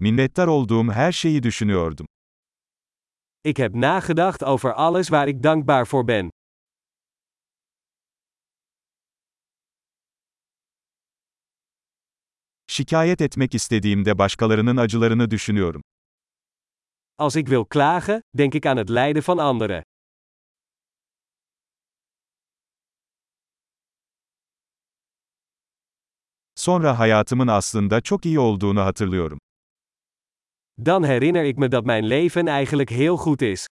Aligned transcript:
Minnettar 0.00 0.46
olduğum 0.46 0.92
her 0.92 1.12
şeyi 1.12 1.42
düşünüyordum. 1.42 2.06
Ik 3.44 3.58
heb 3.58 3.74
nagedacht 3.74 4.42
over 4.42 4.70
alles 4.70 5.08
waar 5.08 5.28
ik 5.28 5.42
dankbaar 5.42 5.86
voor 5.92 6.08
ben. 6.08 6.30
Şikayet 12.66 13.20
etmek 13.20 13.54
istediğimde 13.54 14.18
başkalarının 14.18 14.76
acılarını 14.76 15.30
düşünüyorum. 15.30 15.82
Als 17.18 17.36
ik 17.36 17.46
wil 17.46 17.64
klagen, 17.64 18.22
denk 18.34 18.54
ik 18.54 18.66
aan 18.66 18.76
het 18.76 18.90
lijden 18.90 19.22
van 19.28 19.38
anderen. 19.38 19.82
Sonra 26.54 26.98
hayatımın 26.98 27.46
aslında 27.48 28.00
çok 28.00 28.26
iyi 28.26 28.38
olduğunu 28.40 28.80
hatırlıyorum. 28.80 29.38
Dan 30.80 31.04
herinner 31.04 31.44
ik 31.44 31.56
me 31.56 31.68
dat 31.68 31.84
mijn 31.84 32.04
leven 32.04 32.48
eigenlijk 32.48 32.88
heel 32.88 33.16
goed 33.16 33.42
is. 33.42 33.66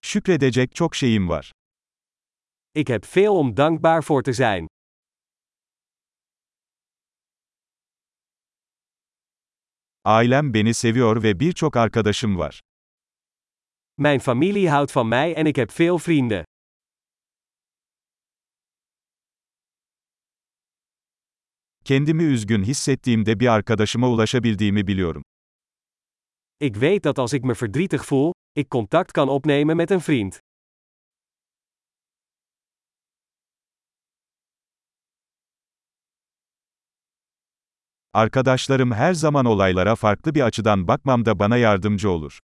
Şükredecek 0.00 0.74
çok 0.74 0.94
şeyim 0.94 1.28
var. 1.28 1.50
Ik 2.72 2.88
heb 2.88 3.04
veel 3.04 3.36
om 3.38 3.56
dankbaar 3.56 4.04
voor 4.04 4.22
te 4.22 4.32
zijn. 4.32 4.66
Ailem 10.04 10.54
beni 10.54 10.74
seviyor 10.74 11.22
ve 11.22 11.40
birçok 11.40 11.76
arkadaşım 11.76 12.38
var. 12.38 12.60
Mijn 13.94 14.20
familie 14.20 14.70
houdt 14.70 14.92
van 14.92 15.08
mij 15.08 15.34
en 15.34 15.46
ik 15.46 15.56
heb 15.56 15.70
veel 15.70 15.98
vrienden. 15.98 16.44
Kendimi 21.86 22.22
üzgün 22.22 22.62
hissettiğimde 22.62 23.40
bir 23.40 23.46
arkadaşıma 23.46 24.08
ulaşabildiğimi 24.08 24.86
biliyorum. 24.86 25.22
Ik 26.60 26.74
weet 26.74 27.04
dat 27.04 27.18
als 27.18 27.34
ik 27.34 27.44
me 27.44 27.52
verdrietig 27.62 28.12
voel, 28.12 28.32
ik 28.56 28.70
contact 28.70 29.12
kan 29.12 29.28
opnemen 29.28 29.76
met 29.76 29.90
een 29.90 30.00
vriend. 30.00 30.32
Arkadaşlarım 38.12 38.92
her 38.92 39.14
zaman 39.14 39.44
olaylara 39.44 39.96
farklı 39.96 40.34
bir 40.34 40.40
açıdan 40.40 40.88
bakmamda 40.88 41.38
bana 41.38 41.56
yardımcı 41.56 42.10
olur. 42.10 42.38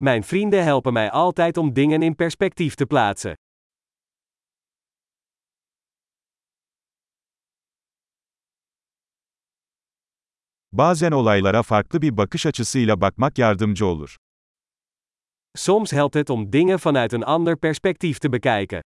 Mijn 0.00 0.22
vrienden 0.22 0.64
helpen 0.64 0.94
mij 0.94 1.10
altijd 1.10 1.58
om 1.58 1.76
dingen 1.76 2.02
in 2.02 2.14
perspectief 2.14 2.76
te 2.76 2.86
plaatsen. 2.86 3.36
Bazen 10.72 11.12
olaylara 11.12 11.62
farklı 11.62 12.02
bir 12.02 12.16
bakış 12.16 12.46
açısıyla 12.46 13.00
bakmak 13.00 13.38
yardımcı 13.38 13.86
olur. 13.86 14.16
Soms 15.56 15.92
helpt 15.92 16.14
het 16.14 16.30
om 16.30 16.52
dingen 16.52 16.78
vanuit 16.84 17.12
een 17.12 17.22
ander 17.22 17.56
perspectief 17.56 18.20
te 18.20 18.32
bekijken. 18.32 18.82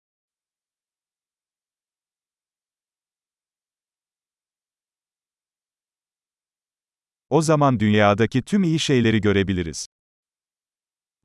O 7.30 7.42
zaman 7.42 7.80
dünyadaki 7.80 8.42
tüm 8.42 8.64
iyi 8.64 8.80
şeyleri 8.80 9.22
görebiliriz. 9.22 9.86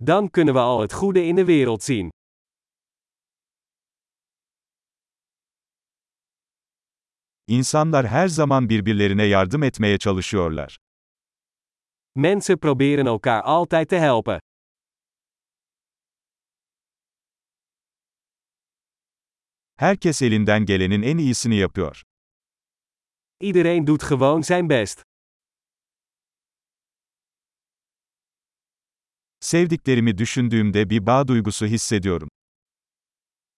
Dan 0.00 0.28
kunnen 0.28 0.54
we 0.54 0.60
al 0.60 0.82
het 0.82 0.92
goede 0.92 1.24
in 1.24 1.36
de 1.36 1.46
wereld 1.46 1.82
zien. 1.82 2.10
İnsanlar 7.48 8.06
her 8.06 8.28
zaman 8.28 8.68
birbirlerine 8.68 9.24
yardım 9.24 9.62
etmeye 9.62 9.98
çalışıyorlar. 9.98 10.78
Mensen 12.14 12.58
proberen 12.58 13.06
elkaar 13.06 13.42
altijd 13.44 13.88
te 13.90 14.00
helpen. 14.00 14.40
Herkes 19.76 20.22
elinden 20.22 20.66
gelenin 20.66 21.02
en 21.02 21.18
iyisini 21.18 21.56
yapıyor. 21.56 22.02
Iedereen 23.40 23.86
doet 23.86 24.02
gewoon 24.02 24.42
zijn 24.42 24.68
best. 24.68 25.02
Sevdiklerimi 29.40 30.18
düşündüğümde 30.18 30.90
bir 30.90 31.06
bağ 31.06 31.28
duygusu 31.28 31.66
hissediyorum. 31.66 32.28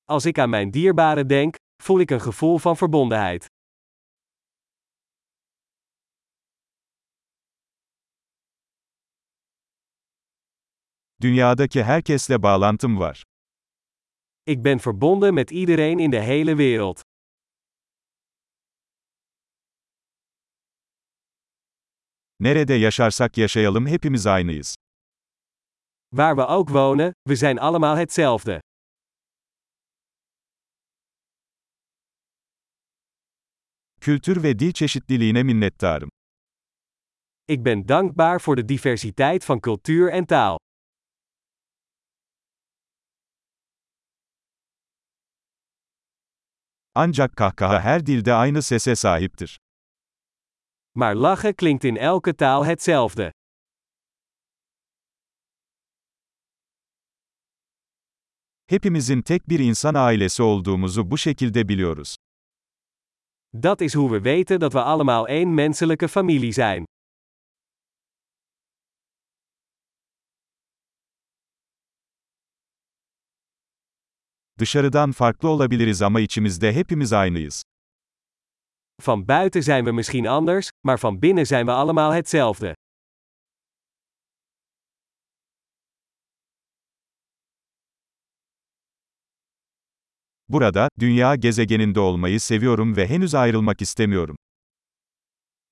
Als 0.09 0.27
ik 0.27 0.39
aan 0.39 0.51
mijn 0.51 0.73
dierbaren 0.73 1.31
denk, 1.31 1.57
voel 1.83 2.01
ik 2.01 2.11
een 2.11 2.21
gevoel 2.21 2.59
van 2.59 2.77
verbondenheid. 2.77 3.49
Dünyadaki 11.23 11.85
herkesle 11.85 12.43
bağlantım 12.43 12.99
var. 12.99 13.25
Ik 14.47 14.65
ben 14.65 14.79
verbonden 14.87 15.35
met 15.35 15.53
iedereen 15.53 15.99
in 15.99 16.13
de 16.13 16.23
hele 16.23 16.51
wereld. 16.51 17.03
Nerede 22.41 22.75
yaşarsak 22.75 23.39
yaşayalım 23.39 23.87
hepimiz 23.87 24.27
aynıyız. 24.27 24.77
Waar 26.13 26.37
we 26.37 26.43
ook 26.43 26.69
wonen, 26.69 27.13
we 27.27 27.37
zijn 27.37 27.57
allemaal 27.59 27.99
hetzelfde. 27.99 28.61
Kültür 34.01 34.43
ve 34.43 34.59
dil 34.59 34.73
çeşitliliğine 34.73 35.43
minnettarım. 35.43 36.11
Ik 37.49 37.65
ben 37.65 37.89
dankbaar 37.89 38.39
voor 38.39 38.57
de 38.57 38.69
diversiteit 38.69 39.45
van 39.45 39.61
cultuur 39.61 40.09
en 40.09 40.27
taal. 40.27 40.59
Ancak 46.99 47.37
kahkaha 47.37 47.81
her 47.81 48.07
dilde 48.07 48.33
aynı 48.33 48.63
sese 48.63 48.97
sahiptir. 48.97 49.59
Maar 50.95 51.15
lachen 51.15 51.55
klinkt 51.55 51.85
in 51.85 51.97
elke 51.97 52.33
taal 52.37 52.65
hetzelfde. 52.65 53.33
Hepimizin 58.67 59.23
tek 59.23 59.49
bir 59.49 59.61
insan 59.61 59.95
ailesi 59.95 60.43
olduğumuzu 60.43 61.11
bu 61.11 61.19
şekilde 61.19 61.69
biliyoruz. 61.69 62.17
Dat 63.55 63.81
is 63.81 63.95
hoe 63.95 64.09
we 64.09 64.17
weten 64.17 64.61
dat 64.61 64.73
we 64.73 64.81
allemaal 64.81 65.29
één 65.29 65.49
menselijke 65.49 66.09
familie 66.09 66.53
zijn. 66.53 66.85
Dışarıdan 74.59 75.13
farklı 75.13 75.49
olabiliriz 75.49 76.03
ama 76.03 76.21
içimizde 76.21 76.73
hepimiz 76.73 77.13
aynıyız. 77.13 77.63
Van 79.07 79.29
buiten 79.29 79.61
zijn 79.61 79.85
we 79.85 79.93
misschien 79.93 80.25
anders, 80.25 80.71
maar 80.85 80.99
van 80.99 81.23
binnen 81.23 81.45
zijn 81.45 81.67
we 81.67 81.73
allemaal 81.73 82.15
hetzelfde. 82.15 82.75
Burada, 90.49 90.89
dünya 90.99 91.35
gezegeninde 91.37 92.01
olmayı 92.01 92.41
seviyorum 92.41 92.97
ve 92.97 93.07
henüz 93.07 93.35
ayrılmak 93.35 93.83
istemiyorum. 93.83 94.37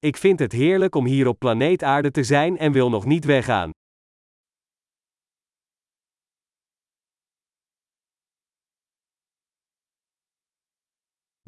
Ik 0.02 0.16
vind 0.16 0.40
het 0.40 0.52
heerlijk 0.52 0.94
om 0.94 1.06
hier 1.06 1.26
op 1.26 1.40
planeet 1.40 1.82
Aarde 1.82 2.10
te 2.10 2.24
zijn 2.24 2.58
en 2.58 2.72
wil 2.72 2.90
nog 2.90 3.06
niet 3.06 3.24
weggaan. 3.24 3.70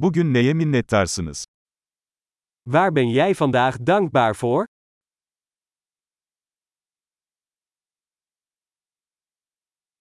Bugün 0.01 0.35
neye 0.35 0.55
minnettarsınız? 0.55 1.45
Waar 2.67 2.95
ben 2.97 3.09
jij 3.09 3.35
vandaag 3.35 3.87
dankbaar 3.87 4.35
voor? 4.35 4.67